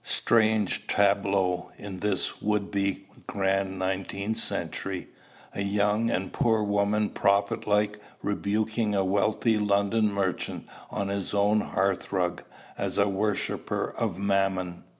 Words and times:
Strange 0.03 0.87
tableau, 0.87 1.69
in 1.77 1.99
this 1.99 2.29
our 2.29 2.37
would 2.41 2.71
be 2.71 3.05
grand 3.27 3.77
nineteenth 3.77 4.37
century, 4.37 5.07
a 5.53 5.61
young 5.61 6.09
and 6.09 6.33
poor 6.33 6.63
woman 6.63 7.07
prophet 7.07 7.67
like 7.67 7.99
rebuking 8.23 8.95
a 8.95 9.05
wealthy 9.05 9.59
London 9.59 10.11
merchant 10.11 10.65
on 10.89 11.09
his 11.09 11.35
own 11.35 11.59
hearth 11.61 12.11
rug, 12.11 12.41
as 12.79 12.97
a 12.97 13.07
worshipper 13.07 13.91
of 13.95 14.17
Mammon! 14.17 14.85